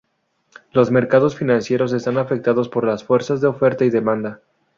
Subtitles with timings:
[0.71, 4.41] Los mercados financieros están afectados por las fuerzas de oferta y demanda.